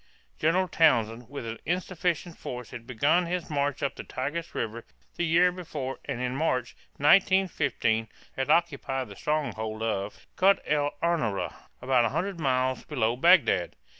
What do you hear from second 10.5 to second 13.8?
el Ama´ra, about 100 miles below Bagdad.